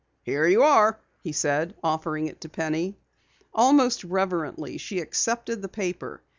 "Here 0.23 0.47
you 0.47 0.63
are," 0.63 0.99
he 1.21 1.31
said, 1.31 1.75
offering 1.83 2.25
it 2.25 2.41
to 2.41 2.49
Penny. 2.49 2.97
Almost 3.53 4.03
reverently 4.03 4.79
she 4.79 4.97
accepted 4.99 5.61
the 5.61 5.69
paper. 5.69 6.23